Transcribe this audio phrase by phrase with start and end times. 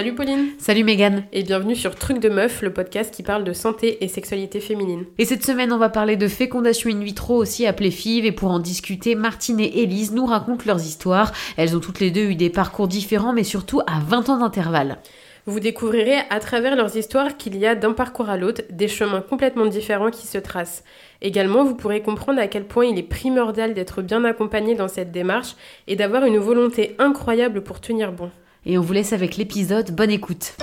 [0.00, 3.52] Salut Pauline Salut Megan Et bienvenue sur Truc de Meuf, le podcast qui parle de
[3.52, 5.04] santé et sexualité féminine.
[5.18, 8.50] Et cette semaine, on va parler de fécondation in vitro, aussi appelée FIV, et pour
[8.50, 11.32] en discuter, Martine et Élise nous racontent leurs histoires.
[11.58, 14.96] Elles ont toutes les deux eu des parcours différents, mais surtout à 20 ans d'intervalle.
[15.44, 19.20] Vous découvrirez à travers leurs histoires qu'il y a d'un parcours à l'autre des chemins
[19.20, 20.82] complètement différents qui se tracent.
[21.20, 25.12] Également, vous pourrez comprendre à quel point il est primordial d'être bien accompagné dans cette
[25.12, 25.56] démarche
[25.88, 28.30] et d'avoir une volonté incroyable pour tenir bon.
[28.66, 29.90] Et on vous laisse avec l'épisode.
[29.92, 30.54] Bonne écoute.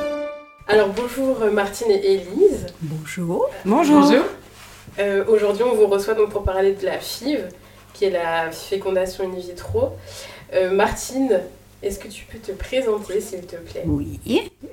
[0.67, 2.67] Alors bonjour euh, Martine et Élise.
[2.81, 3.49] Bonjour.
[3.65, 4.13] Bonjour.
[4.99, 7.45] Euh, aujourd'hui, on vous reçoit donc pour parler de la FIV,
[7.93, 9.93] qui est la fécondation in vitro.
[10.53, 11.41] Euh, Martine,
[11.81, 13.83] est-ce que tu peux te présenter, s'il te plaît?
[13.87, 14.19] Oui.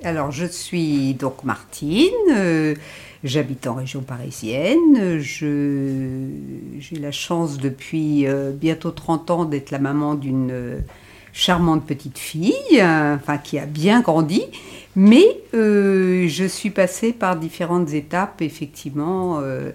[0.03, 2.11] Alors, je suis donc Martine.
[3.23, 5.19] J'habite en région parisienne.
[5.19, 10.83] J'ai la chance depuis bientôt 30 ans d'être la maman d'une
[11.35, 14.43] charmante petite fille, euh, enfin qui a bien grandi,
[14.95, 19.71] mais euh, je suis passée par différentes étapes effectivement euh,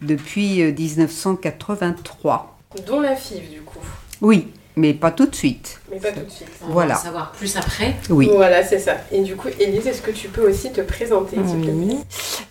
[0.00, 2.58] depuis 1983.
[2.86, 3.78] Dont la FIV du coup.
[4.22, 5.80] Oui, mais pas tout de suite.
[5.90, 6.48] Mais pas tout de suite.
[6.66, 6.94] On voilà.
[6.94, 7.96] va en savoir plus après.
[8.10, 8.30] Oui.
[8.34, 8.96] Voilà, c'est ça.
[9.10, 11.98] Et du coup, Élise, est-ce que tu peux aussi te présenter Oui.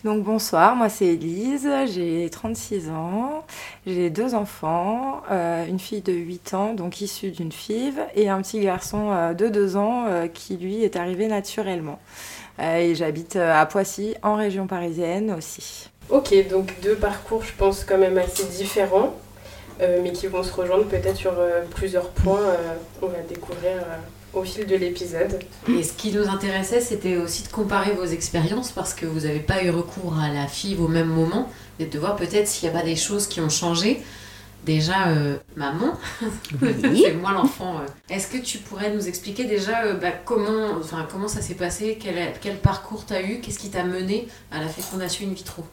[0.03, 3.45] Donc bonsoir, moi c'est Élise, j'ai 36 ans,
[3.85, 8.41] j'ai deux enfants, euh, une fille de 8 ans, donc issue d'une FIV, et un
[8.41, 11.99] petit garçon euh, de 2 ans euh, qui lui est arrivé naturellement.
[12.59, 15.89] et j'habite à Poissy, en région parisienne aussi.
[16.09, 19.13] Ok, donc deux parcours, je pense, quand même assez différents.
[19.81, 22.39] Euh, mais qui vont se rejoindre peut-être sur euh, plusieurs points.
[22.39, 23.77] Euh, on va découvrir
[24.33, 25.39] au fil de l'épisode.
[25.67, 29.39] Et ce qui nous intéressait, c'était aussi de comparer vos expériences parce que vous n'avez
[29.39, 32.75] pas eu recours à la FIV au même moment, mais de voir peut-être s'il n'y
[32.75, 34.01] a pas des choses qui ont changé
[34.65, 35.93] Déjà, euh, maman,
[36.61, 37.77] c'est moi l'enfant.
[37.79, 38.13] Euh.
[38.13, 41.97] Est-ce que tu pourrais nous expliquer déjà euh, bah, comment, enfin, comment ça s'est passé
[41.99, 45.63] quel, quel parcours tu as eu Qu'est-ce qui t'a mené à la fécondation in vitro?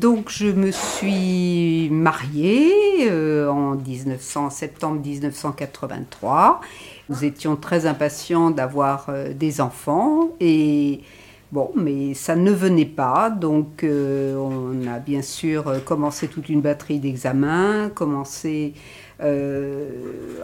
[0.00, 3.08] Donc, je me suis mariée
[3.48, 6.60] en 1900, septembre 1983.
[7.08, 11.02] Nous étions très impatients d'avoir des enfants et
[11.52, 16.48] Bon, mais ça ne venait pas, donc euh, on a bien sûr euh, commencé toute
[16.48, 18.72] une batterie d'examens, commencé
[19.20, 19.90] euh,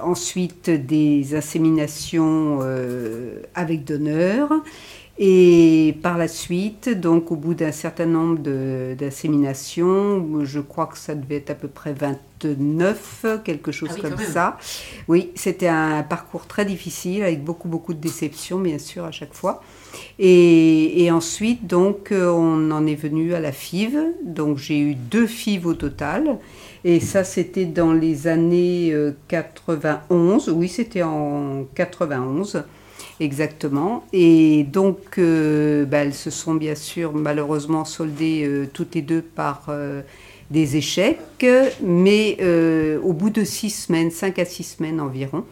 [0.02, 2.60] ensuite des inséminations
[3.54, 4.52] avec donneur,
[5.21, 8.39] et par la suite, donc au bout d'un certain nombre
[8.95, 14.19] d'inséminations, je crois que ça devait être à peu près 29, quelque chose ah comme
[14.19, 14.59] ça.
[15.09, 19.34] Oui, c'était un parcours très difficile avec beaucoup beaucoup de déceptions bien sûr à chaque
[19.34, 19.61] fois.
[20.21, 23.99] Et, ensuite, donc, on en est venu à la FIV.
[24.25, 26.39] Donc, j'ai eu deux FIV au total.
[26.85, 28.95] Et ça, c'était dans les années
[29.29, 30.49] 91.
[30.49, 32.62] Euh, oui, c'était en 91,
[33.21, 34.05] exactement.
[34.12, 39.71] Et donc, euh, bah, elles se sont bien sûr malheureusement soldées toutes les deux par
[40.51, 41.47] des échecs.
[41.83, 42.39] Mais
[43.03, 45.45] au bout de six semaines, cinq à six semaines environ,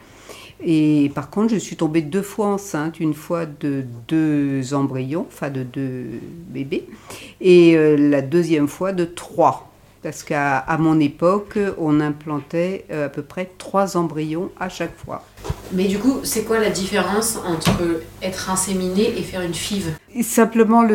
[0.65, 5.50] et par contre, je suis tombée deux fois enceinte, une fois de deux embryons, enfin
[5.50, 6.06] de deux
[6.48, 6.88] bébés,
[7.41, 9.66] et euh, la deuxième fois de trois.
[10.06, 15.24] Parce qu'à mon époque, on implantait euh, à peu près trois embryons à chaque fois.
[15.72, 20.86] Mais du coup, c'est quoi la différence entre être inséminé et faire une FIV Simplement,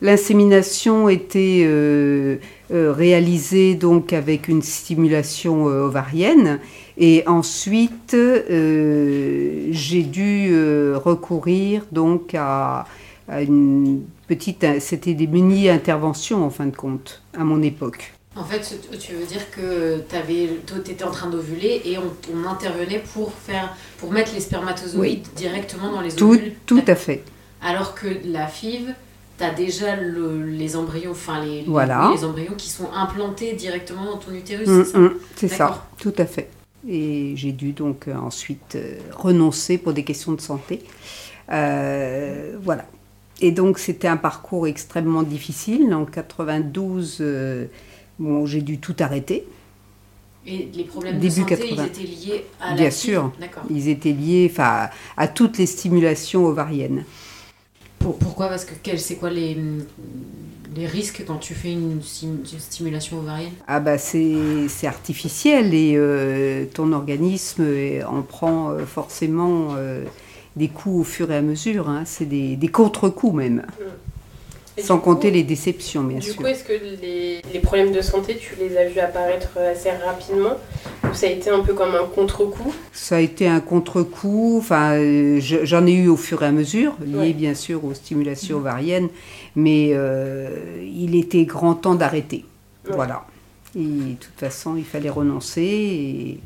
[0.00, 2.38] l'insémination était euh,
[2.70, 6.60] réalisée donc avec une stimulation ovarienne
[6.96, 12.86] et ensuite, euh, j'ai dû euh, recourir donc à,
[13.28, 18.13] une petite, c'était des mini-interventions en fin de compte, à mon époque.
[18.36, 23.32] En fait, tu veux dire que tu étais en train d'ovuler et on, intervenait pour,
[23.32, 27.22] faire, pour mettre les spermatozoïdes directement dans les tout, ovules Tout à fait.
[27.62, 28.92] Alors que la FIV,
[29.38, 34.32] tu as déjà les embryons, enfin les, les, embryons qui sont implantés directement dans ton
[34.32, 36.50] utérus, c'est ça mm, C'est ça, tout à fait.
[36.86, 40.82] Et j'ai dû donc euh, ensuite euh, renoncer pour des questions de santé.
[41.50, 42.84] Euh, voilà.
[43.40, 45.94] Et donc c'était un parcours extrêmement difficile.
[45.94, 47.22] En 92,
[48.18, 49.46] bon, j'ai dû tout arrêter.
[50.46, 53.32] Et les problèmes de santé, ils étaient liés à la Bien sûr,
[53.70, 57.04] ils étaient liés à toutes les stimulations ovariennes.
[57.98, 58.48] Pourquoi?
[58.48, 59.56] Parce que c'est quoi les,
[60.76, 63.52] les risques quand tu fais une, stimulation ovarienne?
[63.66, 69.74] Ah bah c'est artificiel et euh, ton organisme euh, en prend euh, forcément
[70.56, 71.88] des coups au fur et à mesure.
[71.88, 72.02] Hein.
[72.04, 73.62] C'est des, des contre-coups même.
[74.78, 76.34] Sans compter les déceptions, bien du sûr.
[76.34, 79.90] Du coup, est-ce que les, les, problèmes de santé, tu les as vus apparaître assez
[79.90, 80.56] rapidement
[81.04, 82.74] Ou ça a été un peu comme un contre-coup?
[82.92, 84.56] Ça a été un contre-coup.
[84.58, 87.32] Enfin, euh, j'en ai eu au fur et à mesure, lié ouais.
[87.32, 89.08] bien sûr aux stimulations ovariennes,
[89.54, 90.48] mais euh,
[90.82, 92.44] il était grand temps d'arrêter.
[92.86, 92.96] Ouais.
[92.96, 93.24] Voilà.
[93.76, 95.62] Et de toute façon, il fallait renoncer.
[95.62, 96.38] Et...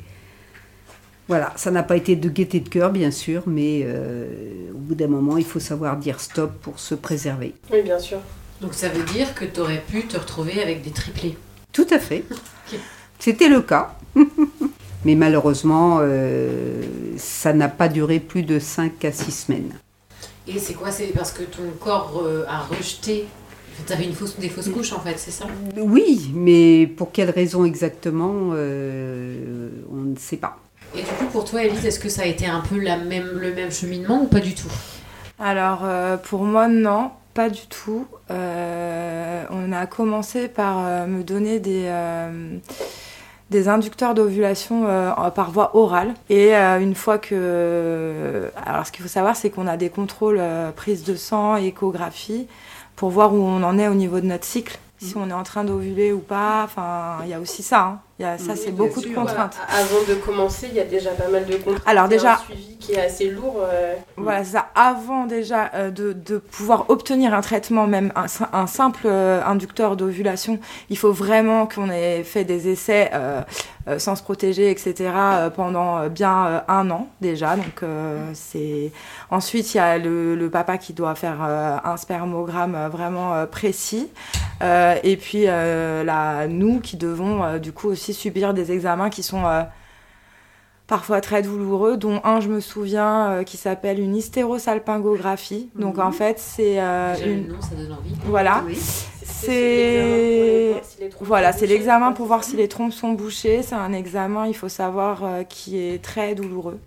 [1.28, 4.26] Voilà, ça n'a pas été de gaieté de cœur, bien sûr, mais euh,
[4.74, 7.54] au bout d'un moment, il faut savoir dire stop pour se préserver.
[7.70, 8.18] Oui, bien sûr.
[8.62, 11.36] Donc ça veut dire que tu aurais pu te retrouver avec des triplés
[11.72, 12.24] Tout à fait.
[12.30, 12.80] okay.
[13.18, 13.94] C'était le cas.
[15.04, 16.82] mais malheureusement, euh,
[17.18, 19.72] ça n'a pas duré plus de 5 à 6 semaines.
[20.46, 20.90] Et c'est quoi?
[20.90, 23.26] C'est parce que ton corps euh, a rejeté?
[23.86, 25.46] Tu avais une fausse, des fausses couches en fait, c'est ça?
[25.76, 30.58] Oui, mais pour quelle raison exactement, euh, on ne sait pas.
[30.98, 33.38] Et du coup, pour toi, Elise, est-ce que ça a été un peu la même,
[33.38, 34.70] le même cheminement ou pas du tout?
[35.38, 38.04] Alors, euh, pour moi, non, pas du tout.
[38.32, 41.88] Euh, on a commencé par euh, me donner des,
[43.50, 44.86] des inducteurs d'ovulation
[45.36, 46.14] par voie orale.
[46.30, 48.50] Et une fois que...
[48.66, 50.40] Alors, ce qu'il faut savoir, c'est qu'on a des contrôles
[50.74, 52.48] prise de sang, échographie,
[52.96, 55.44] pour voir où on en est au niveau de notre cycle si on est en
[55.44, 56.62] train d'ovuler ou pas.
[56.64, 57.82] Enfin, il y a aussi ça.
[57.82, 58.00] Hein.
[58.18, 59.10] Il y a, ça, Oui, c'est beaucoup sûr.
[59.10, 59.56] de contraintes.
[59.68, 59.80] Voilà.
[59.84, 61.82] Avant de commencer, il y a déjà pas mal de contraintes.
[61.86, 63.58] Alors, déjà- un suivi qui est assez lourd.
[63.60, 64.66] euh, Voilà, ça.
[64.74, 69.96] Avant déjà euh, de, de pouvoir obtenir un traitement, même un, un simple euh, inducteur
[69.96, 70.58] d'ovulation,
[70.90, 73.42] il faut vraiment qu'on ait fait des essais euh,
[73.98, 75.10] sans se protéger, etc.
[75.56, 77.56] pendant bien un an déjà.
[77.56, 77.82] Donc
[78.34, 78.92] c'est
[79.30, 84.10] ensuite il y a le, le papa qui doit faire un spermogramme vraiment précis.
[84.60, 89.62] Et puis là, nous qui devons du coup aussi subir des examens qui sont euh,
[90.86, 95.70] parfois très douloureux, dont un, je me souviens, euh, qui s'appelle une hystérosalpingographie.
[95.74, 96.02] Donc Mhm.
[96.02, 97.48] en fait, c'est euh, une...
[97.48, 98.14] nom, ça donne envie.
[98.24, 98.62] Voilà.
[98.66, 98.78] Oui.
[99.40, 102.44] C'est- l'examen pour voir si les trompes Voilà, sont c'est bouchées, l'examen pour c'est voir
[102.44, 103.62] si les trompes sont bouchées.
[103.62, 106.78] C'est un examen, il faut savoir, euh, qui est très douloureux.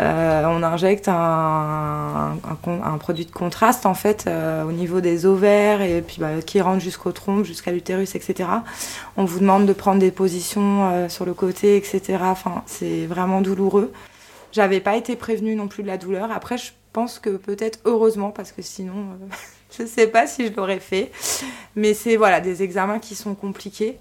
[0.00, 2.38] Euh, on injecte un,
[2.98, 6.80] produit de contraste en fait euh, au niveau des ovaires et puis bah, qui rentre
[6.80, 8.48] jusqu'aux trompes, jusqu'à l'utérus, etc.
[9.16, 12.18] On vous demande de prendre des positions euh, sur le côté, etc.
[12.22, 13.92] Enfin, c'est vraiment douloureux.
[14.52, 16.32] J'avais pas été prévenue non plus de la douleur.
[16.32, 19.18] Après, je pense que peut-être heureusement parce que sinon,
[19.78, 21.10] je sais pas si je l'aurais fait.
[21.76, 23.98] Mais c'est voilà des examens qui sont compliqués.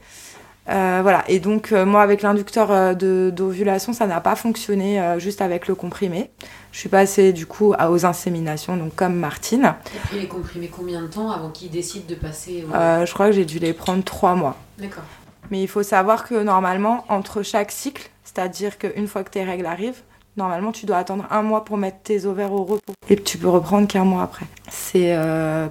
[0.70, 1.24] Euh, voilà.
[1.28, 5.42] Et donc euh, moi avec l'inducteur euh, de- d'ovulation, ça n'a pas fonctionné euh, juste
[5.42, 6.30] avec le comprimé.
[6.72, 9.74] Je suis passée du coup à- aux inséminations, donc comme Martine.
[9.96, 12.72] Et puis les comprimés combien de temps avant qu'ils décident de passer au...
[13.06, 14.56] Je crois que j'ai dû les prendre trois mois.
[14.78, 15.04] D'accord.
[15.50, 19.66] Mais il faut savoir que normalement, entre chaque cycle, c'est-à-dire qu'une fois que tes règles
[19.66, 20.02] arrivent,
[20.38, 22.94] normalement tu dois attendre un mois pour mettre tes ovaires au repos.
[23.10, 24.46] Et tu peux reprendre qu'un mois après.
[24.70, 25.18] C'est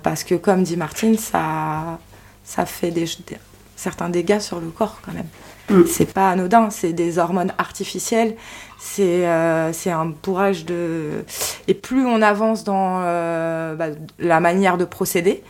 [0.02, 2.00] parce que, comme dit Martine, ça,
[2.42, 3.38] ça fait des, des-
[3.78, 5.28] certains dégâts sur le corps quand même.
[5.70, 5.86] Mm.
[5.86, 8.34] C'est pas anodin, c'est des hormones artificielles,
[8.78, 11.24] c'est euh, c'est un bourrage de.
[11.68, 13.88] Et plus on avance dans euh, bah,
[14.18, 15.42] la manière de procéder,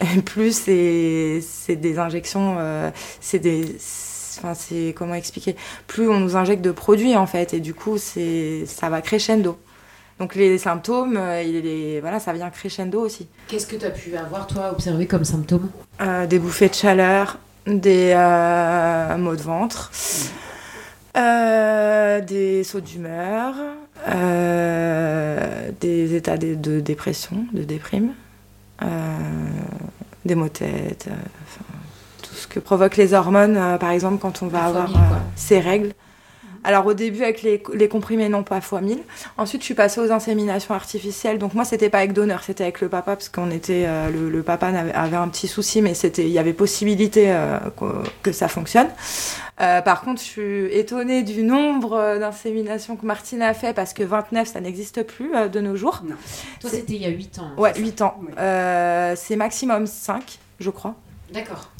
[0.00, 2.90] et plus c'est c'est des injections, euh,
[3.20, 3.76] c'est des.
[4.38, 5.54] Enfin, c'est comment expliquer
[5.86, 9.58] Plus on nous injecte de produits en fait, et du coup, c'est ça va crescendo.
[10.18, 13.26] Donc les symptômes, euh, il est- voilà, ça vient crescendo aussi.
[13.48, 15.70] Qu'est-ce que tu as pu avoir, toi, observé comme symptômes
[16.00, 19.90] Euh, des bouffées de chaleur, des euh, maux de ventre,
[21.16, 23.54] euh, des sauts d'humeur,
[24.08, 28.12] euh, des états de, de dépression, de déprime,
[30.24, 31.08] des maux de tête,
[32.22, 34.90] tout ce que provoquent les hormones, par exemple, quand on va avoir
[35.36, 35.92] ses règles.
[36.62, 38.98] Alors au début avec les, les comprimés non pas fois 1000.
[39.38, 41.38] Ensuite je suis passée aux inséminations artificielles.
[41.38, 44.28] Donc moi c'était pas avec donneur, c'était avec le papa parce qu'on était euh, le,
[44.28, 47.84] le papa avait un petit souci mais c'était il y avait possibilité euh, que,
[48.22, 48.88] que ça fonctionne.
[49.60, 54.02] Euh, par contre je suis étonnée du nombre d'inséminations que Martine a fait parce que
[54.02, 56.02] 29 ça n'existe plus euh, de nos jours.
[56.06, 56.16] Non.
[56.60, 57.50] Toi, c'était il y a 8 ans.
[57.56, 58.14] Ouais, c'est ça 8 ans.
[58.20, 58.28] Oui.
[58.38, 60.94] Euh, c'est maximum 5 je crois
[61.32, 61.70] D'accord.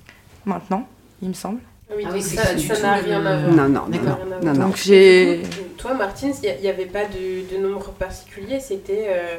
[0.47, 0.87] maintenant,
[1.21, 1.61] il me semble.
[1.97, 3.53] Oui, Ah donc oui, c'est ça n'a rien à voir.
[3.55, 4.19] Non, non, D'accord.
[4.43, 4.67] non, non.
[4.67, 5.43] Donc j'ai
[5.77, 9.39] Toi, Martine, il n'y avait pas de, de nombre particulier, c'était euh,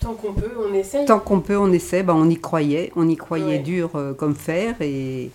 [0.00, 1.04] tant qu'on peut, on essaye.
[1.04, 2.02] Tant qu'on peut, on essaie.
[2.02, 2.90] Ben, on y croyait.
[2.96, 3.58] On y croyait Ouais.
[3.58, 4.76] dur euh, comme fer.
[4.80, 5.30] Et Et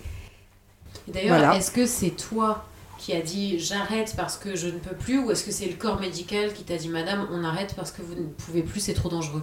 [1.08, 1.56] D'ailleurs, Voilà.
[1.56, 2.64] est-ce que c'est toi
[2.98, 5.74] qui as dit j'arrête parce que je ne peux plus ou est-ce que c'est le
[5.74, 8.94] corps médical qui t'a dit madame on arrête parce que vous ne pouvez plus c'est
[8.94, 9.42] trop dangereux?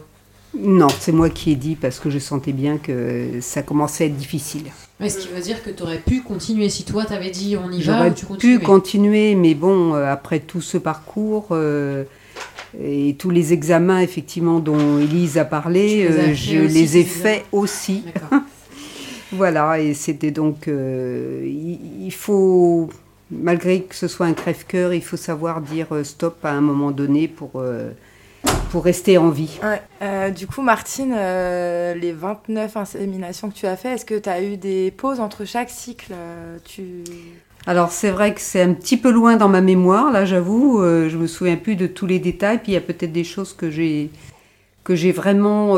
[0.58, 4.08] Non, c'est moi qui ai dit parce que je sentais bien que ça commençait à
[4.08, 4.64] être difficile.
[5.00, 7.72] Mais ce qui veut dire que tu aurais pu continuer si toi t'avais dit on
[7.72, 11.50] y va J'aurais ou tu continues pu continuer, mais bon, euh, après tout ce parcours,
[11.52, 12.04] euh,
[12.84, 18.04] et tous les examens, effectivement, dont Elise a parlé, je les ai faits aussi.
[19.32, 20.68] voilà, et c'était donc.
[20.68, 22.90] il, faut,
[23.32, 27.28] malgré que ce soit un crève-cœur, il faut savoir dire stop à un moment donné
[27.28, 27.62] pour
[28.70, 29.60] pour rester en vie.
[30.02, 34.30] Euh, du coup, Martine, euh, les 29 inséminations que tu as fait, est-ce que tu
[34.30, 37.04] as eu des pauses entre chaque cycle euh, tu...
[37.68, 41.18] Alors c'est vrai que c'est un petit peu loin dans ma mémoire, là j'avoue, je
[41.18, 43.70] me souviens plus de tous les détails, puis il y a peut-être des choses que
[43.70, 44.10] j'ai
[44.86, 45.74] que j'ai vraiment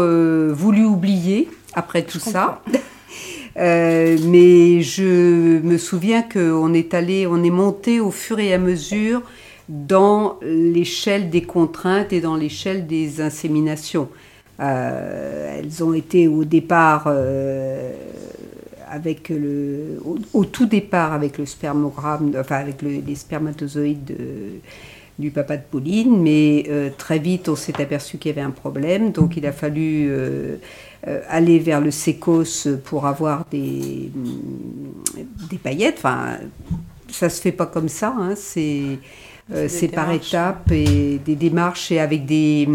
[0.53, 2.61] voulu oublier après tout ça.
[3.55, 9.23] mais je me souviens qu'on est allé, on est monté au fur et à mesure
[9.71, 14.09] dans l'échelle des contraintes et dans l'échelle des inséminations.
[14.59, 17.93] Euh, elles ont été au départ euh,
[18.89, 19.97] avec le,
[20.33, 24.13] au, tout départ avec le spermogramme, enfin avec les spermatozoïdes
[25.17, 28.51] du papa de Pauline, mais euh, très vite on s'est aperçu qu'il y avait un
[28.51, 30.11] problème, donc il a fallu
[31.29, 34.11] aller vers le sécos pour avoir des,
[35.49, 35.95] des paillettes.
[35.99, 36.39] Enfin,
[37.07, 38.99] ça se fait pas comme ça, hein, c'est
[39.53, 42.67] euh, c'est par étapes et des démarches et avec des,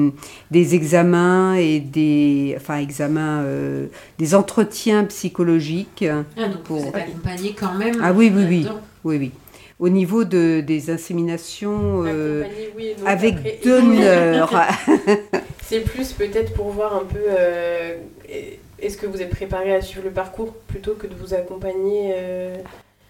[0.50, 3.86] des examens et des enfin examens euh,
[4.18, 6.04] des entretiens psychologiques
[6.36, 8.68] ah, donc pour vous accompagné quand même ah oui oui oui.
[9.04, 9.32] oui oui.
[9.78, 12.44] Au niveau de, des inséminations euh,
[12.76, 14.50] oui, avec donneur
[15.62, 17.20] c'est plus peut-être pour voir un peu
[18.78, 22.14] est-ce que vous êtes préparé à suivre le parcours plutôt que de vous accompagner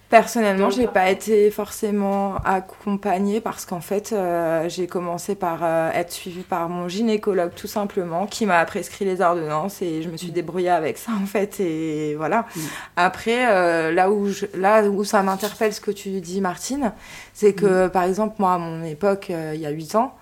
[0.08, 6.12] Personnellement, j'ai pas été forcément accompagnée parce qu'en fait, euh, j'ai commencé par euh, être
[6.12, 10.28] suivie par mon gynécologue tout simplement, qui m'a prescrit les ordonnances et je me suis
[10.28, 10.34] mm.
[10.34, 11.58] débrouillée avec ça en fait.
[11.58, 12.46] Et voilà.
[12.54, 12.60] Mm.
[12.94, 16.92] Après, euh, là où je, là où ça m'interpelle ce que tu dis, Martine,
[17.34, 17.90] c'est que mm.
[17.90, 20.14] par exemple moi, à mon époque, il y a 8 ans.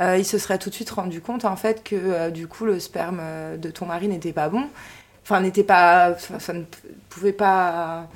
[0.00, 3.20] il se serait tout de suite rendu compte en fait que du coup le sperme
[3.56, 4.64] de ton mari n'était pas bon,
[5.22, 6.64] enfin n'était pas, ça ne
[7.08, 8.08] pouvait pas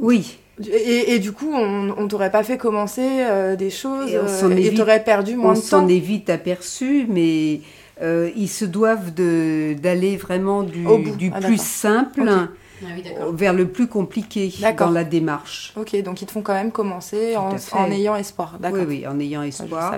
[0.00, 0.38] oui.
[0.68, 5.36] Et, du coup, on, t'aurait pas fait commencer euh, des choses et, euh, t'aurais perdu
[5.36, 5.64] moins de temps.
[5.64, 7.60] On s'en est vite aperçu, mais
[8.02, 10.84] euh, ils se doivent d'aller vraiment du,
[11.16, 12.24] du ah, plus simple.
[12.28, 12.48] Ah
[13.32, 15.74] vers le plus compliqué dans la démarche.
[15.76, 18.58] Ok, donc ils te font quand même commencer en, ayant espoir.
[18.72, 19.96] Oui, oui, en ayant espoir.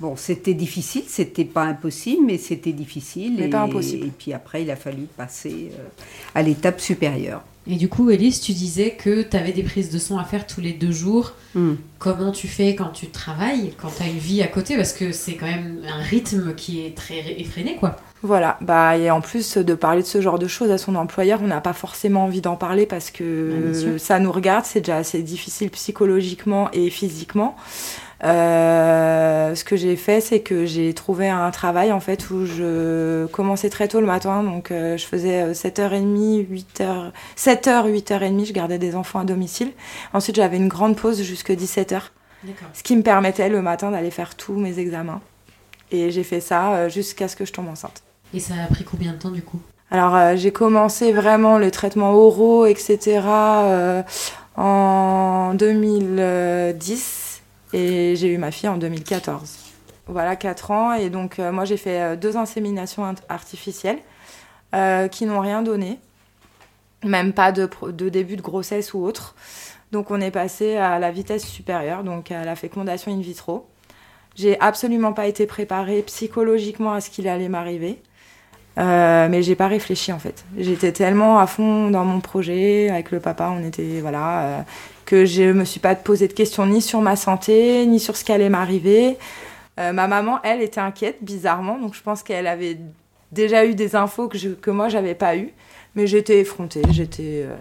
[0.00, 3.36] bon, c'était difficile, c'était pas impossible, mais c'était difficile.
[3.38, 4.08] Mais et, pas impossible.
[4.08, 5.70] Et puis après, il a fallu passer
[6.34, 7.44] à l'étape supérieure.
[7.66, 10.46] Et du coup, Elise, tu disais que tu avais des prises de son à faire
[10.46, 11.32] tous les deux jours.
[11.54, 11.74] Hmm.
[11.98, 14.76] Comment tu fais quand tu travailles, quand tu as une vie à côté?
[14.76, 17.96] Parce que c'est quand même un rythme qui est très effréné, quoi.
[18.22, 21.40] Voilà, bah, et en plus de parler de ce genre de choses à son employeur,
[21.42, 25.22] on n'a pas forcément envie d'en parler parce que ça nous regarde, c'est déjà assez
[25.22, 27.54] difficile psychologiquement et physiquement.
[28.24, 33.26] Euh, ce que j'ai fait, c'est que j'ai trouvé un travail en fait où je
[33.26, 38.78] commençais très tôt le matin, donc euh, je faisais 7h30, 8h, 7h, 8h30, je gardais
[38.78, 39.72] des enfants à domicile.
[40.14, 42.00] Ensuite, j'avais une grande pause jusque 17h,
[42.72, 45.20] ce qui me permettait le matin d'aller faire tous mes examens.
[45.90, 48.02] Et j'ai fait ça euh, jusqu'à ce que je tombe enceinte.
[48.32, 49.60] Et ça a pris combien de temps du coup?
[49.90, 53.20] Alors, j'ai commencé vraiment le traitement oraux, etc.
[54.56, 57.23] en 2010
[57.74, 59.58] et j'ai eu ma fille en 2014.
[60.06, 60.92] Voilà, 4 ans.
[60.92, 63.98] Et donc, euh, moi, j'ai fait euh, deux inséminations artificielles
[64.74, 65.98] euh, qui n'ont rien donné.
[67.02, 67.68] Même pas de,
[68.08, 69.34] début de grossesse ou autre.
[69.90, 73.66] Donc, on est passé à la vitesse supérieure, donc à la fécondation in vitro.
[74.36, 78.00] J'ai absolument pas été préparée psychologiquement à ce qu'il allait m'arriver.
[78.76, 80.44] Mais j'ai pas réfléchi en fait.
[80.58, 84.64] J'étais tellement à fond dans mon projet avec le papa, on était voilà
[85.04, 88.24] que je me suis pas posé de questions ni sur ma santé, ni sur ce
[88.24, 89.16] qui allait m'arriver.
[89.80, 92.78] Euh, ma maman, elle, était inquiète, bizarrement, donc je pense qu'elle avait
[93.32, 95.52] déjà eu des infos que, je, que moi, pas eu.
[95.94, 97.44] Mais j'étais effrontée, j'étais...
[97.46, 97.56] Euh,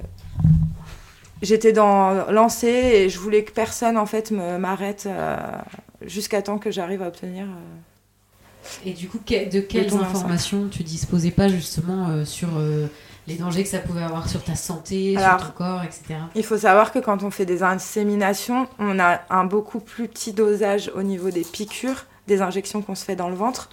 [1.41, 5.35] j'étais dans lancée et je voulais que personne en fait m'arrête euh,
[6.01, 7.45] jusqu'à temps que j'arrive à obtenir.
[8.85, 12.49] Et du coup, de quelles informations tu disposais pas justement sur
[13.27, 16.19] les dangers que ça pouvait avoir sur ta santé, sur ton corps, etc.
[16.35, 20.33] Il faut savoir que quand on fait des inséminations, on a un beaucoup plus petit
[20.33, 23.69] dosage au niveau des piqûres, des injections qu'on se fait dans le ventre,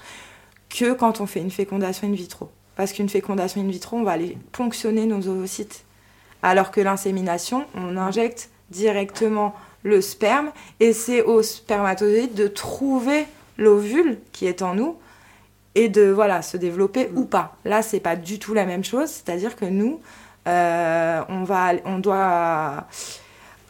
[0.69, 2.51] que quand on fait une fécondation in vitro.
[2.77, 5.85] Parce qu'une fécondation in vitro, on va aller ponctionner nos ovocytes.
[6.43, 13.27] Alors que l'insémination, on injecte directement le sperme et c'est au spermatozoïde de trouver
[13.61, 14.97] l'ovule qui est en nous
[15.77, 17.57] et de voilà se développer ou pas.
[17.65, 19.09] Là, c'est pas du tout la même chose.
[19.09, 20.01] C'est-à-dire que nous,
[20.49, 22.87] euh, on va, on doit,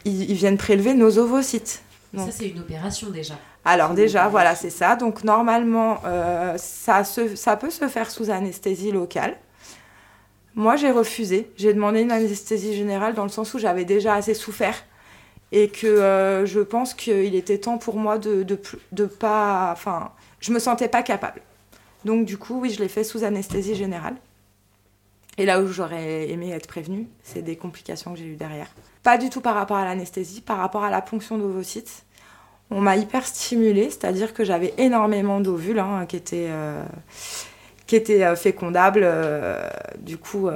[0.04, 1.82] ils, viennent prélever nos ovocytes.
[2.16, 3.34] ça, c'est une opération déjà.
[3.64, 4.96] Alors déjà, voilà, c'est ça.
[4.96, 9.36] Donc normalement, euh, ça, ça peut se faire sous anesthésie locale.
[10.54, 11.50] Moi, j'ai refusé.
[11.56, 14.74] J'ai demandé une anesthésie générale dans le sens où j'avais déjà assez souffert
[15.52, 18.44] et que euh, je pense qu'il était temps pour moi de,
[18.92, 19.70] de, pas...
[19.72, 21.42] Enfin, je me sentais pas capable.
[22.04, 24.14] Donc du coup, oui, je l'ai fait sous anesthésie générale.
[25.38, 28.68] Et là où j'aurais aimé être prévenue, c'est des complications que j'ai eues derrière.
[29.02, 32.04] Pas du tout par rapport à l'anesthésie, par rapport à la ponction d'ovocytes.
[32.70, 36.84] On m'a hyper stimulée, c'est-à-dire que j'avais énormément d'ovules hein, qui étaient, euh,
[37.86, 39.08] qui étaient euh, fécondables,
[39.98, 40.48] du coup,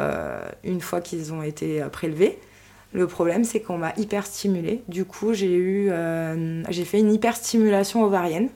[0.62, 2.38] une fois qu'ils ont été prélevés.
[2.94, 4.82] Le problème, c'est qu'on m'a hyper stimulée.
[4.88, 5.90] Du coup, j'ai eu,
[6.70, 8.48] j'ai fait une hyperstimulation ovarienne.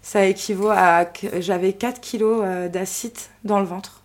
[0.00, 1.06] Ça équivaut à,
[1.38, 2.42] j'avais 4 kilos
[2.72, 4.02] d'acide dans le ventre.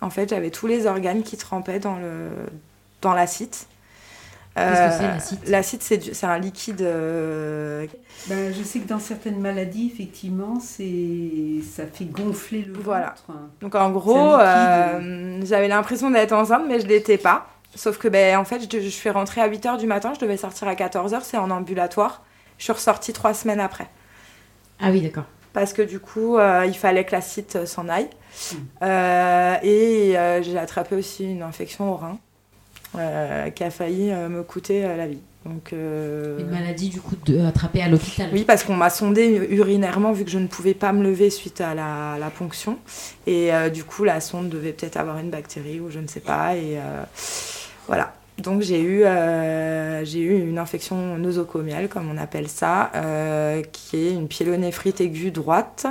[0.00, 2.30] En fait, j'avais tous les organes qui trempaient dans le
[3.02, 3.54] dans l'acide.
[4.54, 5.38] Qu'est-ce que c'est euh, l'acide?
[5.46, 6.82] L'acide, c'est un liquide.
[6.82, 7.86] Euh,
[8.28, 13.14] ben, je sais que dans certaines maladies, effectivement, ça fait gonfler le voilà.
[13.26, 13.40] ventre.
[13.60, 17.46] Donc en gros, euh, j'avais l'impression d'être enceinte, mais je l'étais pas.
[17.74, 20.36] Sauf que, ben, en fait, je, je suis rentrée à 8h du matin, je devais
[20.36, 22.22] sortir à 14h, c'est en ambulatoire.
[22.58, 23.88] Je suis ressortie trois semaines après.
[24.80, 25.24] Ah oui, d'accord.
[25.52, 28.08] Parce que du coup, il fallait que l'acide s'en aille.
[28.82, 32.18] Euh, et euh, j'ai attrapé aussi une infection au rein
[32.98, 35.20] euh, qui a failli me coûter la vie.
[35.46, 40.12] Donc, Une maladie du coup de, attrapée à l'hôpital Oui, parce qu'on m'a sondé urinairement
[40.12, 42.78] vu que je ne pouvais pas me lever suite à la, la ponction.
[43.26, 46.56] Et du coup, la sonde devait peut-être avoir une bactérie ou je ne sais pas.
[46.56, 46.78] Et
[47.90, 48.12] voilà.
[48.38, 49.02] Donc j'ai eu,
[50.06, 52.90] j'ai eu une infection nosocomiale, comme on appelle ça,
[53.72, 55.86] qui est une pyélonéphrite aiguë droite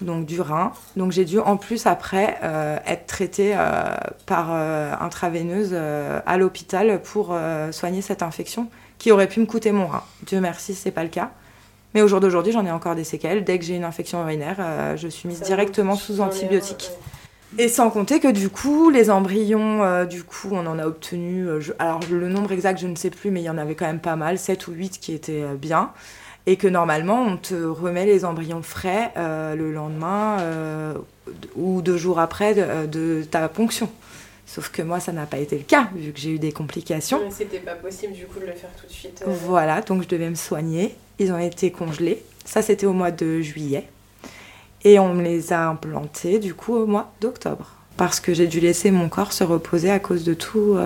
[0.00, 0.72] donc du rein.
[0.96, 3.94] Donc j'ai dû en plus après euh, être traitée euh,
[4.26, 7.36] par euh, intraveineuse à l'hôpital pour
[7.70, 8.68] soigner cette infection
[8.98, 10.02] qui aurait pu me coûter mon rein.
[10.22, 11.30] Dieu merci, c'est pas le cas.
[11.94, 13.44] Mais au jour d'aujourd'hui, j'en ai encore des séquelles.
[13.44, 16.90] Dès que j'ai une infection urinaire, je suis mise directement sous antibiotiques.
[17.58, 21.46] Et sans compter que du coup, les embryons, du coup, on en a obtenu.
[21.78, 24.00] alors le nombre exact, je ne sais plus, mais il y en avait quand même
[24.00, 25.92] pas mal, 7 ou 8 qui étaient bien
[26.46, 30.94] et que normalement on te remet les embryons frais euh, le lendemain euh,
[31.56, 33.90] ou deux jours après de, ta ponction.
[34.48, 37.20] Sauf que moi, ça n'a pas été le cas, vu que j'ai eu des complications.
[37.30, 39.24] C'était pas possible du coup de le faire tout de suite.
[39.26, 39.32] Euh.
[39.44, 40.94] Voilà, donc je devais me soigner.
[41.18, 42.22] Ils ont été congelés.
[42.44, 43.88] Ça, c'était au mois de juillet.
[44.86, 47.72] Et on me les a implantés du coup au mois d'octobre.
[47.96, 50.78] Parce que j'ai dû laisser mon corps se reposer à cause de tout,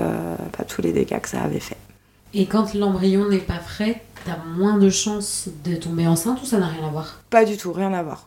[0.57, 1.77] pas tous les dégâts que ça avait fait.
[2.33, 6.59] Et quand l'embryon n'est pas frais, t'as moins de chances de tomber enceinte ou ça
[6.59, 7.21] n'a rien à voir?
[7.31, 8.27] Pas du tout, rien à voir.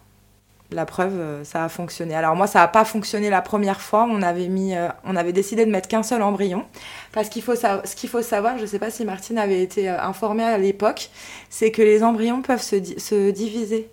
[0.72, 2.16] La preuve, euh, ça a fonctionné.
[2.16, 4.08] Alors moi, ça n'a pas fonctionné la première fois.
[4.10, 6.66] On avait, mis, euh, on avait décidé de mettre qu'un seul embryon.
[7.12, 9.90] Parce qu'il faut ce qu'il faut savoir, je ne sais pas si Martine avait été
[9.90, 11.12] euh, informée à l'époque,
[11.50, 13.90] c'est que les embryons peuvent se, se diviser.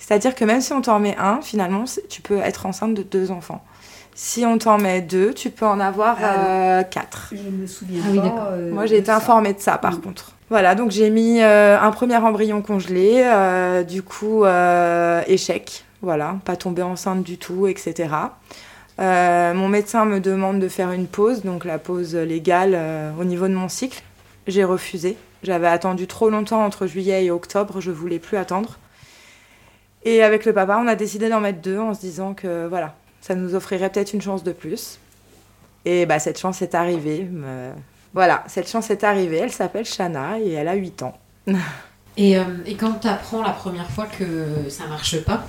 [0.00, 3.30] C'est-à-dire que même si on t'en met un, finalement, tu peux être enceinte de deux
[3.30, 3.62] enfants.
[4.14, 7.32] Si on t'en met deux, tu peux en avoir ah, quatre.
[7.32, 8.56] Je me souviens ah, pas.
[8.72, 10.32] Moi, j'ai été informée de ça, par contre.
[10.50, 16.38] Voilà, donc j'ai mis euh, un premier embryon congelé, euh, du coup, euh, échec, voilà,
[16.44, 18.08] pas tombé enceinte du tout, etc.
[18.98, 22.76] mon médecin me demande de faire une pause, donc la pause légale
[23.20, 24.02] au niveau de mon cycle.
[24.48, 25.16] J'ai refusé.
[25.44, 28.76] J'avais attendu trop longtemps entre juillet et octobre, je voulais plus attendre.
[30.04, 32.94] Et avec le papa, on a décidé d'en mettre deux en se disant que voilà,
[33.20, 34.98] ça nous offrirait peut-être une chance de plus.
[35.84, 37.28] Et bah, cette chance est arrivée.
[38.12, 39.38] Voilà, cette chance est arrivée.
[39.38, 41.16] Elle s'appelle Shana et elle a 8 ans.
[42.16, 45.44] et, euh, et, quand tu apprends la première fois que ça marche pas,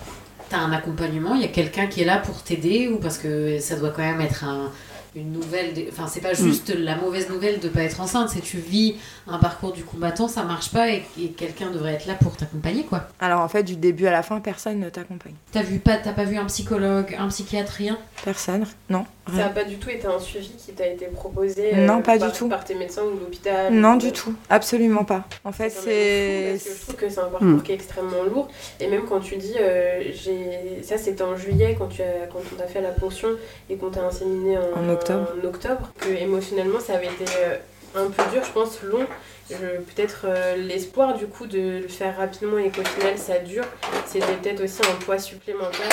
[0.49, 3.17] tu as un accompagnement, il y a quelqu'un qui est là pour t'aider ou parce
[3.17, 4.71] que ça doit quand même être un,
[5.15, 5.73] une nouvelle.
[5.91, 6.35] Enfin, c'est pas mm.
[6.35, 8.95] juste la mauvaise nouvelle de pas être enceinte, c'est tu vis
[9.27, 11.03] un parcours du combattant, ça marche pas et,
[11.37, 13.07] quelqu'un devrait être là pour t'accompagner, quoi.
[13.19, 15.35] Alors en fait, du début à la fin, personne ne t'accompagne.
[15.51, 17.97] T'as vu pas, t'as pas vu un psychologue, un psychiatre, rien?
[18.23, 19.05] Personne, non.
[19.27, 22.17] Ça n'a pas du tout été un suivi qui t'a été proposé Non, euh, pas
[22.17, 22.49] du tout.
[22.49, 25.25] Par tes médecins ou l'hôpital Non, du tout, absolument pas.
[25.43, 26.57] En fait, c'est.
[26.57, 27.63] Je trouve que c'est un parcours mm.
[27.63, 28.47] qui est extrêmement lourd.
[28.79, 32.27] Et même quand tu dis, euh, j'ai ça c'était en juillet quand, tu as...
[32.31, 33.29] quand on t'a fait la ponction
[33.69, 35.27] et qu'on t'a inséminé en, en octobre.
[35.41, 37.57] En octobre, que émotionnellement ça avait été euh,
[37.95, 39.05] un peu dur, je pense, long.
[39.49, 40.27] Peut-être
[40.57, 43.65] l'espoir du coup de le faire rapidement et qu'au final ça dure,
[44.05, 45.89] c'était peut-être aussi un poids supplémentaire.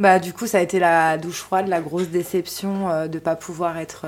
[0.00, 3.20] Bah, du coup, ça a été la douche froide, la grosse déception euh, de ne
[3.20, 4.06] pas pouvoir être.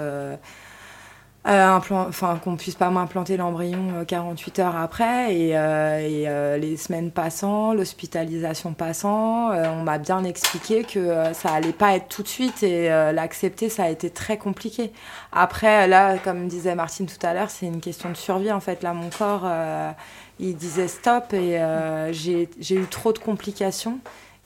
[1.48, 7.10] Euh, enfin qu'on puisse pas m'implanter l'embryon 48 euh, heures après et, euh, les semaines
[7.10, 12.62] passant, l'hospitalisation passant, on m'a bien expliqué que ça allait pas être tout de suite
[12.62, 14.92] et l'accepter ça a été très compliqué.
[15.32, 18.84] Après là, comme disait Martine tout à l'heure, c'est une question de survie en fait.
[18.84, 19.50] Là mon corps
[20.38, 21.60] il disait stop et
[22.12, 23.98] j'ai eu trop de complications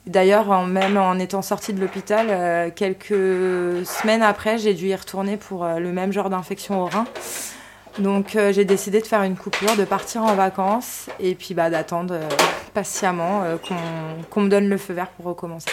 [0.07, 5.35] D'ailleurs, même en étant sortie de l'hôpital, euh, quelques semaines après, j'ai dû y retourner
[5.35, 7.05] pour euh, le même genre d'infection au rein.
[7.99, 11.69] Donc euh, j'ai décidé de faire une coupure, de partir en vacances et puis bah,
[11.69, 12.17] d'attendre
[12.73, 13.43] patiemment
[14.31, 15.69] qu'on me donne le feu vert pour recommencer.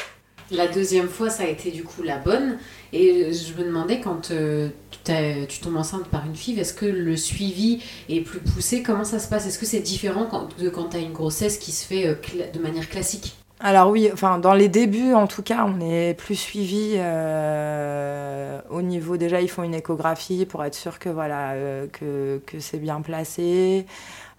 [0.51, 2.59] La deuxième fois, ça a été du coup la bonne.
[2.92, 7.83] Et je me demandais, quand tu tombes enceinte par une fille, est-ce que le suivi
[8.09, 8.83] est plus poussé?
[8.83, 9.47] Comment ça se passe?
[9.47, 12.18] Est-ce que c'est différent de quand tu as une grossesse qui se fait
[12.53, 13.37] de manière classique?
[13.66, 18.83] Alors oui, enfin dans les débuts en tout cas, on est plus suivi euh, au
[18.83, 22.77] niveau déjà ils font une échographie pour être sûr que voilà euh, que, que c'est
[22.77, 23.87] bien placé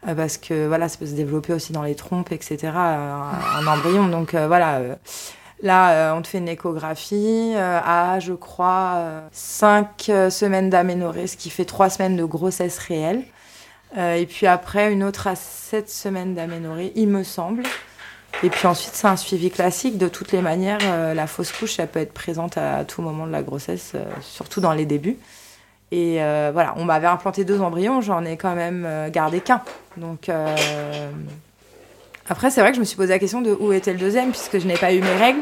[0.07, 4.09] euh, parce que voilà ça peut se développer aussi dans les trompes etc un, embryon
[4.09, 4.79] donc voilà
[5.63, 11.65] là on te fait une échographie à je crois 5 semaines d'aménorrhée ce qui fait
[11.65, 13.23] 3 semaines de grossesse réelle
[13.97, 17.63] et puis après une autre à 7 semaines d'aménorrhée il me semble.
[18.43, 19.97] Et puis ensuite, c'est un suivi classique.
[19.97, 23.25] De toutes les manières, euh, la fausse couche, ça peut être présente à, tout moment
[23.25, 25.17] de la grossesse, euh, surtout dans les débuts.
[25.91, 29.61] Et euh, voilà, on m'avait implanté deux embryons, j'en ai quand même gardé qu'un.
[29.97, 30.29] Donc
[32.27, 34.31] après, c'est vrai que je me suis posé la question de où était le deuxième,
[34.31, 35.41] puisque je n'ai pas eu mes règles.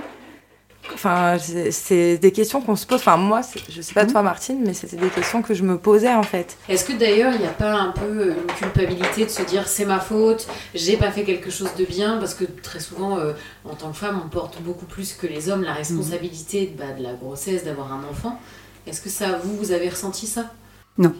[0.93, 1.37] Enfin,
[1.71, 2.99] c'est des questions qu'on se pose.
[2.99, 4.25] Enfin, moi, je sais pas toi, mhm.
[4.25, 6.57] Martine, mais c'était des questions que je me posais en fait.
[6.67, 9.85] Est-ce que d'ailleurs, il n'y a pas un peu une culpabilité de se dire c'est
[9.85, 12.17] ma faute, j'ai pas fait quelque chose de bien?
[12.17, 15.49] Parce que très souvent, euh, en tant que femme, on porte beaucoup plus que les
[15.49, 18.39] hommes la responsabilité bah, de la grossesse, d'avoir un enfant.
[18.85, 20.51] Est-ce que ça, vous, vous avez ressenti ça?
[20.97, 21.13] Non.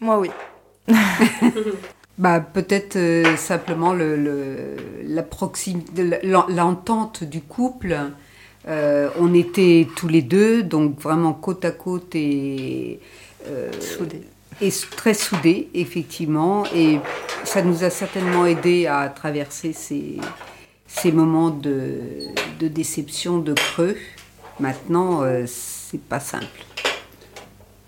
[0.00, 0.30] Moi, oui.
[2.18, 7.96] bah, peut-être euh, simplement le, la proximité, l'entente du couple
[8.68, 13.00] euh, on était tous les deux, donc vraiment côte à côte et,
[13.46, 13.70] euh,
[14.60, 16.64] et très soudés, effectivement.
[16.74, 16.98] Et
[17.44, 20.18] ça nous a certainement aidé à traverser ces,
[20.86, 22.00] ces moments de,
[22.58, 23.96] de, déception, de creux.
[24.58, 26.46] Maintenant, euh, c'est pas simple.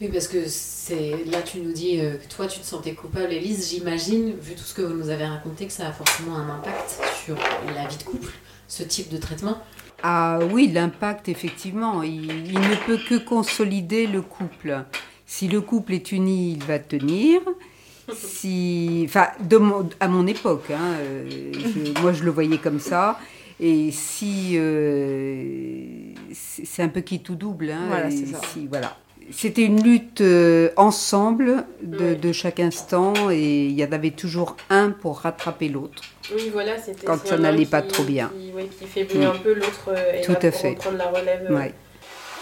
[0.00, 3.68] Oui, parce que c'est là, tu nous dis que toi, tu te sentais coupable, Elise.
[3.70, 6.98] J'imagine, vu tout ce que vous nous avez raconté, que ça a forcément un impact
[7.24, 7.36] sur
[7.72, 8.32] la vie de couple,
[8.66, 9.58] ce type de traitement.
[10.02, 12.02] Ah oui, l'impact, effectivement.
[12.02, 14.84] Il, ne peut que consolider le couple.
[15.26, 17.40] Si le couple est uni, il va tenir.
[18.12, 19.28] Si, enfin,
[20.00, 21.62] à mon époque, hein, euh,
[22.02, 23.18] moi je le voyais comme ça.
[23.60, 28.40] Et si euh, c'est un peu qui tout double, hein, voilà, ça.
[28.52, 28.96] Si, voilà.
[29.32, 34.90] C'était une lutte euh, ensemble de, chaque instant et il y en avait toujours un
[34.90, 36.02] pour rattraper l'autre.
[36.34, 38.30] Oui, voilà, c'était quand ça n'allait pas trop bien.
[38.34, 40.74] Qui, oui, qui faiblit un peu, l'autre euh, Tout à fait.
[40.74, 41.46] prendre la relève.
[41.50, 41.68] Euh.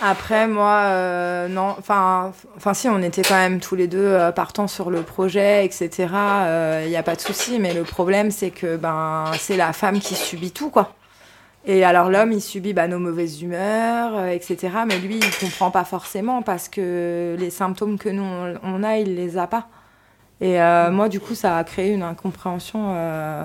[0.03, 4.90] Après, moi, non, enfin, enfin, si, on était quand même tous les deux partants sur
[4.90, 6.09] le projet, etc.
[6.85, 10.00] Il n'y a pas de souci, mais le problème, c'est que ben, c'est la femme
[10.00, 10.94] qui subit tout, quoi.
[11.66, 14.68] Et alors l'homme, il subit bah, nos mauvaises humeurs, euh, etc.
[14.86, 18.24] Mais lui, il comprend pas forcément parce que les symptômes que nous,
[18.62, 19.68] on, a, il les a pas.
[20.40, 23.44] Et euh, moi, du coup, ça a créé une incompréhension, euh,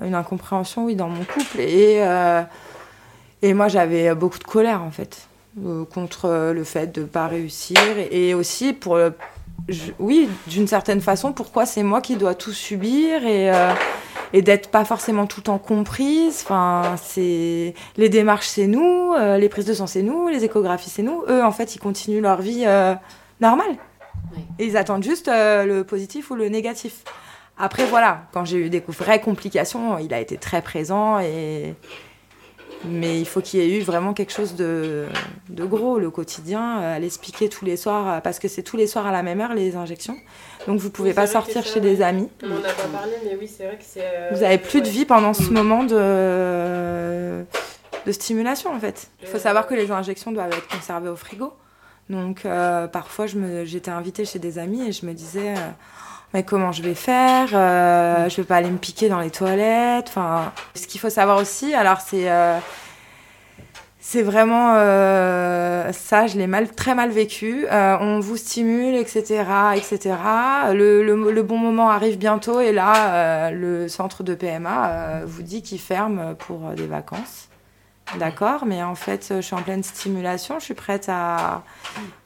[0.00, 1.58] une incompréhension, oui, dans mon couple.
[1.58, 2.00] Et,
[3.42, 5.26] et moi, j'avais beaucoup de colère, en fait,
[5.92, 7.80] contre le fait de pas réussir.
[8.12, 8.96] Et aussi, pour,
[9.98, 13.50] oui, d'une certaine façon, pourquoi c'est moi qui dois tout subir et
[14.32, 16.40] et d'être pas forcément tout le temps comprise.
[16.44, 20.90] Enfin, c'est les démarches, c'est nous, euh, les prises de sang, c'est nous, les échographies,
[20.90, 21.24] c'est nous.
[21.28, 22.94] Eux, en fait, ils continuent leur vie euh,
[23.40, 23.76] normale.
[24.58, 27.04] Et ils attendent juste euh, le positif ou le négatif.
[27.58, 31.74] Après, voilà, quand j'ai eu des vraies complications, il a été très présent et
[32.84, 35.06] mais il faut qu'il y ait eu vraiment quelque chose de,
[35.48, 39.06] de gros, le quotidien, à l'expliquer tous les soirs, parce que c'est tous les soirs
[39.06, 40.16] à la même heure les injections.
[40.66, 42.28] Donc vous pouvez pas sortir chez des amis.
[42.42, 44.02] On n'en a pas parlé, mais oui, c'est vrai que c'est.
[44.04, 47.44] Euh, vous avez plus de vie pendant ce moment de,
[48.06, 49.10] de stimulation en fait.
[49.22, 51.52] Il faut savoir que les injections doivent être conservées au frigo.
[52.08, 53.26] Donc euh, parfois
[53.64, 55.70] j'étais invitée chez des amis et je me disais euh,
[56.32, 60.06] mais comment je vais faire Je vais pas aller me piquer dans les toilettes.
[60.08, 62.28] Enfin, ce qu'il faut savoir aussi, alors c'est
[64.02, 67.66] c'est vraiment euh, ça, je l'ai mal, très mal vécu.
[67.70, 69.44] Euh, on vous stimule, etc.,
[69.76, 70.16] etc.
[70.72, 75.62] Le, le, bon moment arrive bientôt et là, euh, le centre de PMA vous dit
[75.62, 77.49] qu'il ferme pour des vacances.
[78.18, 81.62] D'accord, mais en fait, je suis en pleine stimulation, je suis prête à.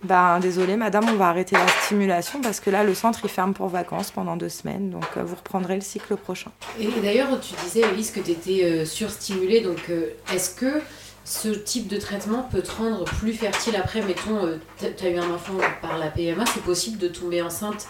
[0.03, 3.55] Ben, désolé, madame, on va arrêter la stimulation parce que là, le centre, il ferme
[3.55, 6.51] pour vacances pendant deux semaines, donc euh, vous reprendrez le cycle prochain.
[6.79, 10.81] Et d'ailleurs, tu disais, Elise, que tu étais euh, surstimulée, donc euh, est-ce que
[11.25, 15.31] ce type de traitement peut te rendre plus fertile après Mettons, tu as eu un
[15.31, 17.89] enfant par la PMA, c'est possible de tomber enceinte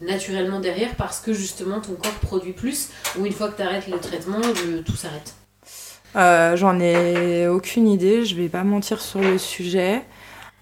[0.00, 3.86] naturellement derrière parce que justement ton corps produit plus ou une fois que tu arrêtes
[3.86, 4.40] le traitement,
[4.86, 5.34] tout s'arrête?
[6.16, 10.02] Euh, J'en ai aucune idée, je vais pas mentir sur le sujet.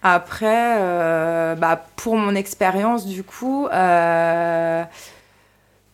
[0.03, 4.85] Après, euh, bah, pour mon expérience, du coup, euh,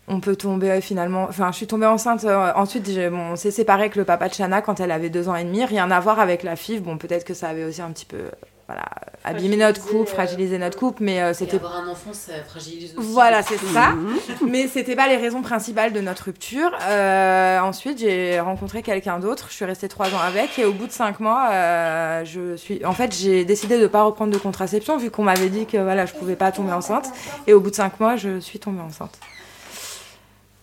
[0.09, 1.25] on peut tomber finalement.
[1.29, 2.25] Enfin, je suis tombée enceinte.
[2.25, 5.45] ensuite, on s'est séparé avec le papa de Chana quand elle avait deux ans et
[5.45, 5.64] demi.
[5.64, 6.83] Rien à voir avec la FIV.
[6.83, 8.31] Bon, peut-être que ça avait aussi un petit peu
[8.66, 8.85] voilà,
[9.24, 11.57] abîmer notre couple, euh, fragiliser notre couple, mais euh, c'était.
[11.57, 13.12] Avoir un enfant, ça fragilise aussi.
[13.12, 13.90] Voilà, c'est ça.
[13.90, 14.48] Mhm.
[14.48, 16.70] mais c'était pas les raisons principales de notre rupture.
[16.83, 19.48] Euh, ensuite, j'ai rencontré quelqu'un d'autre.
[19.50, 21.50] Je suis restée trois ans avec, et au bout de cinq mois,
[22.24, 22.85] je suis.
[22.87, 26.07] En fait, j'ai décidé de pas reprendre de contraception vu qu'on m'avait dit que voilà,
[26.07, 27.09] je pouvais pas tomber enceinte.
[27.46, 29.18] Et au bout de cinq mois, je suis tombée enceinte.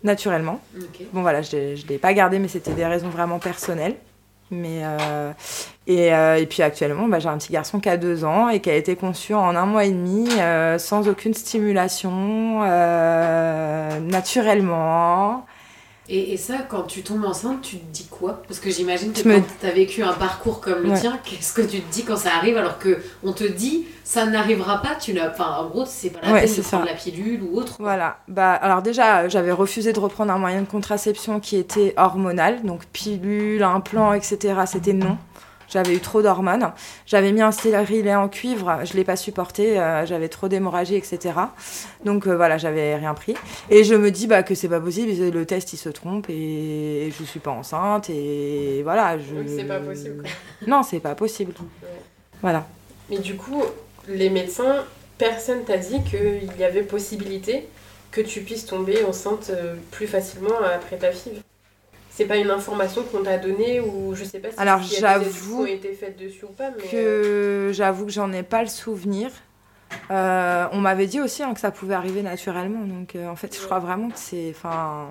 [0.03, 0.59] Naturellement.
[1.13, 3.95] Bon voilà, je, je l'ai pas gardé, mais c'était des raisons vraiment personnelles.
[4.51, 5.31] Mais euh,
[5.87, 8.59] et, euh, et, puis actuellement, bah, j'ai un petit garçon qui a deux ans et
[8.59, 12.59] qui a été conçu en un mois et demi euh, sans aucune stimulation,
[14.01, 15.45] naturellement.
[16.09, 18.41] Et, ça, quand tu tombes enceinte, tu te dis quoi?
[18.47, 21.61] Parce que j'imagine que quand tu as vécu un parcours comme le tien, qu'est-ce que
[21.61, 25.17] tu te dis quand ça arrive alors que on te dit ça n'arrivera pas tu
[25.21, 27.77] Enfin, en gros, c'est pas la peine de prendre la pilule ou autre.
[27.79, 28.17] Voilà.
[28.27, 32.85] Bah, alors déjà, j'avais refusé de reprendre un moyen de contraception qui était hormonal, donc
[32.87, 34.61] pilule, implant, etc.
[34.65, 35.17] C'était non.
[35.71, 36.71] J'avais eu trop d'hormones.
[37.05, 40.95] J'avais mis un stérilet en cuivre, je ne l'ai pas supporté, euh, j'avais trop d'hémorragie,
[40.95, 41.33] etc.
[42.03, 43.35] Donc euh, voilà, j'avais rien pris.
[43.69, 47.11] Et je me dis bah, que c'est pas possible, le test il se trompe et
[47.17, 49.17] je suis pas enceinte et voilà.
[49.17, 49.47] Je...
[49.47, 50.21] C'est pas possible.
[50.21, 50.31] Quoi.
[50.67, 51.53] Non, c'est pas possible.
[52.41, 52.67] Voilà.
[53.09, 53.63] Mais du coup,
[54.07, 54.85] les médecins,
[55.17, 57.67] personne t'a dit qu'il y avait possibilité
[58.11, 61.41] que tu puisses tomber enceinte euh, plus facilement après ta FIV?
[62.21, 65.65] C'est pas une information qu'on t'a donnée ou je sais pas si Alors des ont
[65.65, 66.69] été faites dessus ou pas.
[66.69, 66.83] Mais...
[66.83, 69.31] Que euh, j'avoue que j'en ai pas le souvenir.
[70.09, 72.85] Euh, on m'avait dit aussi hein, que ça pouvait arriver naturellement.
[72.85, 74.51] Donc euh, en fait, je crois vraiment que c'est.
[74.51, 75.09] Enfin,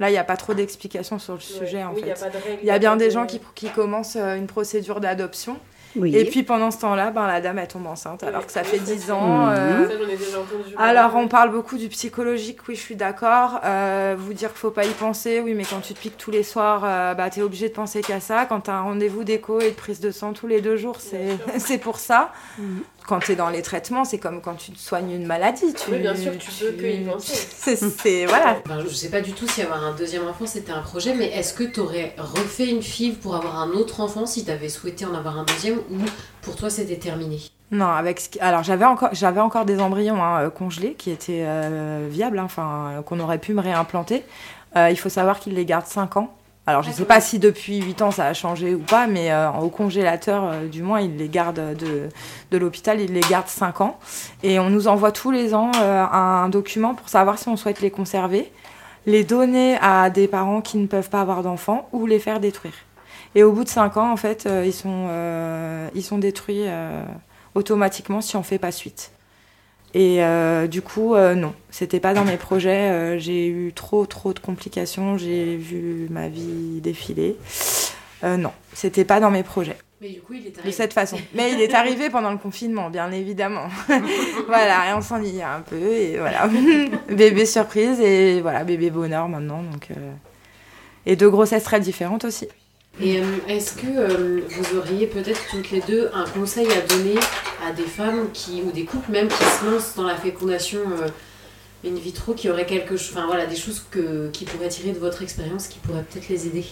[0.00, 1.84] là, il n'y a pas trop d'explications sur le sujet.
[1.84, 2.14] En fait.
[2.62, 5.58] Il y a, bien des gens qui, qui commencent une procédure d'adoption.
[6.04, 8.78] Et puis pendant ce temps-là, ben, la dame elle tombe enceinte alors que ça fait
[8.78, 9.48] 10 ans.
[9.48, 9.88] Euh,
[10.76, 13.60] alors on parle beaucoup du psychologique, oui je suis d'accord.
[13.64, 16.30] Euh, vous dire qu'il faut pas y penser, oui mais quand tu te piques tous
[16.30, 18.46] les soirs, euh, bah, tu es obligé de penser qu'à ça.
[18.46, 20.98] Quand tu as un rendez-vous d'écho et de prise de sang tous les deux jours,
[21.58, 22.32] c'est pour ça.
[23.06, 25.72] Quand tu es dans les traitements, c'est comme quand tu soignes une maladie.
[25.74, 27.76] Tu, oui, bien sûr, tu, peux que y penser.
[27.76, 28.58] C'est, voilà.
[28.82, 31.54] je sais pas du tout si avoir un deuxième enfant c'était un projet, mais est-ce
[31.54, 35.04] que tu aurais refait une FIV pour avoir un autre enfant si tu avais souhaité
[35.04, 35.98] en avoir un deuxième ou
[36.42, 37.40] pour toi c'était terminé?
[37.72, 42.06] Non, avec alors j'avais encore j'avais encore des embryons hein, euh, congelés qui étaient euh,
[42.08, 44.24] viables, hein, enfin qu'on aurait pu me réimplanter.
[44.76, 46.35] Euh, il faut savoir qu'ils les gardent 5 ans
[46.68, 49.30] alors, je ne sais pas si depuis 8 ans ça a changé ou pas, mais
[49.30, 52.08] euh, au congélateur, euh, du moins, il les garde de,
[52.50, 54.00] de l'hôpital, il les garde 5 ans.
[54.42, 57.80] Et on nous envoie tous les ans euh, un document pour savoir si on souhaite
[57.80, 58.50] les conserver,
[59.06, 62.74] les donner à des parents qui ne peuvent pas avoir d'enfants ou les faire détruire.
[63.36, 65.08] Et au bout de 5 ans, en fait, ils, sont,
[65.94, 66.64] ils sont détruits
[67.54, 69.12] automatiquement si on ne fait pas suite.
[69.94, 72.90] Et euh, du coup, euh, non, c'était pas dans mes projets.
[72.90, 75.16] Euh, j'ai eu trop, trop de complications.
[75.16, 77.36] J'ai vu ma vie défiler.
[78.22, 79.76] non, c'était pas dans mes projets.
[80.02, 80.70] Mais du coup, il est arrivé.
[80.70, 81.16] De cette façon.
[81.34, 83.68] Mais il est arrivé pendant le confinement, bien évidemment.
[84.46, 85.76] voilà, et on s'ennuyait un peu.
[85.76, 86.46] Et voilà,
[87.08, 89.62] bébé surprise et voilà, bébé bonheur maintenant.
[89.62, 89.88] Donc,
[91.06, 92.48] Et deux grossesses très différentes aussi.
[93.00, 97.18] Et euh, est-ce que euh, vous auriez peut-être toutes les deux un conseil à donner
[97.66, 101.88] à des femmes qui, ou des couples même qui se lancent dans la fécondation euh,
[101.88, 105.22] in vitro, qui auraient quelque enfin voilà, des choses que, qui pourraient tirer de votre
[105.22, 106.64] expérience, qui pourraient peut-être les aider?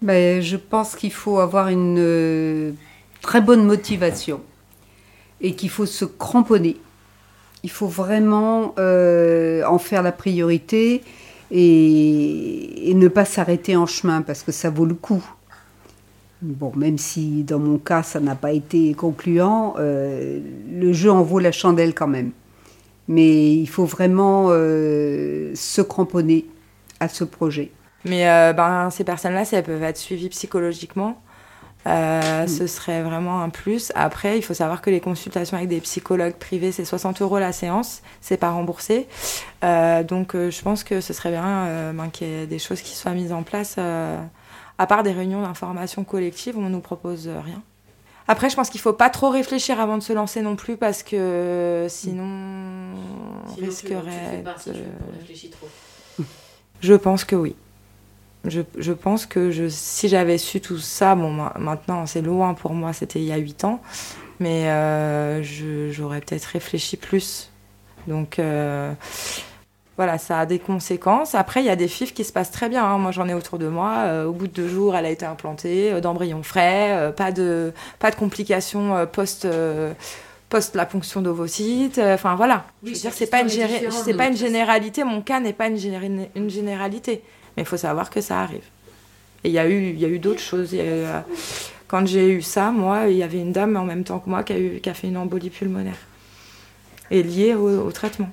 [0.00, 2.74] Ben, Je pense qu'il faut avoir une
[3.20, 4.40] très bonne motivation
[5.42, 6.76] et qu'il faut se cramponner.
[7.62, 11.02] Il faut vraiment en faire la priorité
[11.50, 15.24] et ne pas s'arrêter en chemin parce que ça vaut le coup.
[16.42, 21.22] Bon, même si dans mon cas ça n'a pas été concluant, euh, le jeu en
[21.22, 22.32] vaut la chandelle quand même.
[23.08, 26.44] Mais il faut vraiment euh, se cramponner
[27.00, 27.70] à ce projet.
[28.04, 31.22] Mais euh, ben, ces personnes-là, si elles peuvent être suivies psychologiquement,
[31.86, 32.46] mm.
[32.48, 33.90] ce serait vraiment un plus.
[33.94, 37.52] Après, il faut savoir que les consultations avec des psychologues privés, c'est 60 euros la
[37.52, 39.06] séance, c'est pas remboursé.
[39.62, 43.12] donc, je pense que ce serait bien ben, qu'il y ait des choses qui soient
[43.12, 43.76] mises en place
[44.78, 47.62] à part des réunions d'information collective, on ne nous propose rien.
[48.28, 51.02] Après, je pense qu'il faut pas trop réfléchir avant de se lancer non plus parce
[51.04, 54.44] que sinon, on Sinon, risquerait.
[55.26, 55.68] tu si trop.
[56.80, 57.54] Je pense que oui.
[58.44, 62.54] Je, je pense que je, si j'avais su tout ça, bon, ma- maintenant c'est loin
[62.54, 63.80] pour moi, c'était il y a 8 ans,
[64.38, 65.42] mais euh,
[65.92, 67.50] j'aurais peut-être réfléchi plus.
[68.06, 68.92] Donc euh,
[69.96, 71.34] voilà, ça a des conséquences.
[71.34, 72.84] Après, il y a des FIF qui se passent très bien.
[72.84, 72.98] hein.
[72.98, 73.94] Moi, j'en ai autour de moi.
[74.04, 77.32] Euh, au bout de deux jours, elle a été implantée, euh, d'embryon frais, euh, pas,
[77.32, 79.46] de, pas de complications post,
[80.50, 81.98] post la ponction d'ovocytes.
[81.98, 82.64] Enfin voilà.
[82.82, 83.80] Oui, je veux dire, c'est pas, une, géré-
[84.16, 85.02] pas une généralité.
[85.04, 87.22] Mon cas n'est pas une, géné- une généralité.
[87.56, 88.64] Mais il faut savoir que ça arrive.
[89.44, 90.74] Et il y a eu, il y a eu d'autres choses.
[90.74, 90.78] Eu,
[91.88, 94.42] quand j'ai eu ça, moi, il y avait une dame en même temps que moi
[94.42, 95.96] qui a, eu, qui a fait une embolie pulmonaire.
[97.10, 98.28] Et liée au, au traitement.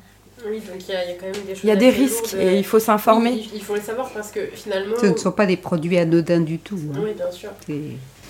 [0.46, 1.64] Oui, donc il y, a il y a quand même des choses.
[1.64, 3.32] Il y a des assez risques et il faut s'informer.
[3.32, 4.96] Oui, il, faut le savoir parce que finalement.
[5.00, 6.80] Ce ne sont pas des produits anodins du tout.
[6.94, 7.00] hein.
[7.04, 7.50] Oui, bien sûr.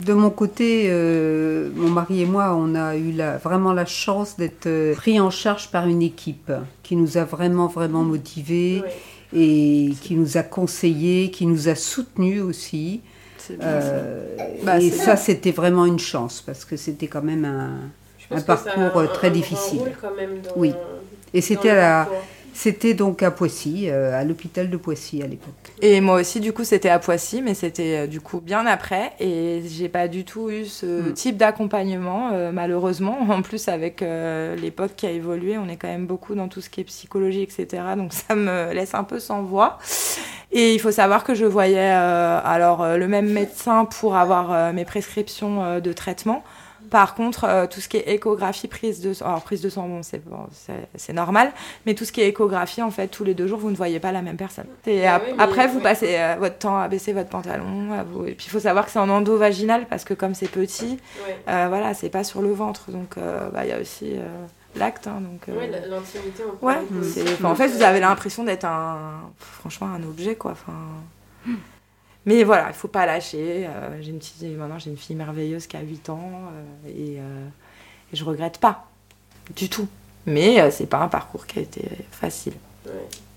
[0.06, 4.38] De mon côté, euh, mon mari et moi, on a eu la- vraiment la chance
[4.38, 8.84] d'être euh, pris en charge par une équipe qui nous a vraiment, vraiment motivés
[9.34, 9.40] Oui.
[9.92, 13.02] et qui nous a conseillés, qui nous a soutenus aussi.
[13.38, 17.46] C'est bien, Euh, Bah, et ça, c'était vraiment une chance parce que c'était quand même
[17.46, 17.72] un.
[18.48, 19.80] Parcours, euh, un- très difficile.
[19.80, 20.74] rôle quand même dans- Oui.
[21.34, 22.10] Et c'était à la,
[22.56, 25.74] c'était donc à Poissy, euh, à l'hôpital de Poissy à l'époque.
[25.82, 29.14] Et moi aussi, du coup, c'était à Poissy, mais c'était euh, du coup bien après.
[29.20, 31.14] Et j'ai pas du tout eu ce Mm.
[31.14, 33.18] type d'accompagnement, euh, malheureusement.
[33.30, 36.62] En plus, avec euh, l'époque qui a évolué, on est quand même beaucoup dans tout
[36.62, 37.84] ce qui est psychologie, etc.
[37.98, 39.80] Donc ça me laisse un peu sans voix.
[40.52, 44.52] Et il faut savoir que je voyais euh, alors euh, le même médecin pour avoir
[44.52, 46.44] euh, mes prescriptions euh, de traitement.
[46.94, 49.88] Par contre, euh, tout ce qui est échographie, prise de sang, alors prise de sang,
[49.88, 50.46] bon, c'est bon,
[51.12, 51.52] normal,
[51.88, 54.00] mais tout ce qui est échographie, en fait, tous les deux jours, vous ne voyez
[54.00, 54.68] pas la même personne.
[54.86, 55.82] Et Ah ap- oui, mais- après, vous oui.
[55.84, 58.26] passez euh, votre temps à baisser votre pantalon, à vous...
[58.28, 61.36] et puis il faut savoir que c'est en endovaginal parce que comme c'est petit, Ouais.
[61.50, 64.22] euh, voilà, c'est pas sur le ventre, donc euh, bah, il y a aussi euh,
[64.76, 65.50] l'acte, hein, donc.
[65.50, 66.44] euh, Ouais, l'intimité.
[66.62, 70.52] Ouais, aussi- enfin, en fait, vous avez l'impression d'être un, franchement, un objet, quoi.
[70.52, 70.74] Enfin,
[72.26, 73.68] mais voilà, il faut pas lâcher.
[73.68, 77.20] euh, j'ai une petite, maintenant, j'ai une fille merveilleuse qui a 8 ans euh, et,
[77.20, 77.48] euh,
[78.12, 78.88] et je regrette pas
[79.56, 79.88] du tout.
[80.26, 82.54] Mais euh, c'est pas un parcours qui a été facile.
[82.86, 82.92] Ouais.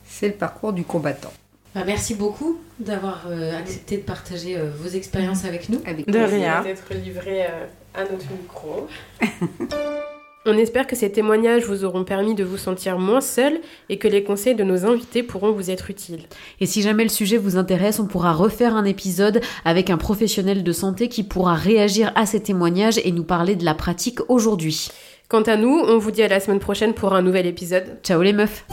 [0.06, 1.32] C'est le parcours du combattant.
[1.74, 3.26] Bah, merci beaucoup d'avoir
[3.58, 5.80] accepté de partager vos expériences avec nous.
[5.84, 6.62] Avec De rien.
[6.62, 8.88] d'être livré à notre micro.
[10.48, 14.06] On espère que ces témoignages vous auront permis de vous sentir moins seul et que
[14.06, 16.22] les conseils de nos invités pourront vous être utiles.
[16.60, 20.62] Et si jamais le sujet vous intéresse, on pourra refaire un épisode avec un professionnel
[20.62, 24.88] de santé qui pourra réagir à ces témoignages et nous parler de la pratique aujourd'hui.
[25.28, 27.98] Quant à nous, on vous dit à la semaine prochaine pour un nouvel épisode.
[28.04, 28.64] Ciao les meufs